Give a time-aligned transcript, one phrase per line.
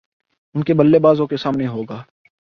[0.55, 2.03] ان کے بلے بازوں کے سامنے ہو گا